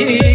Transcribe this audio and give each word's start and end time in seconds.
you. 0.00 0.27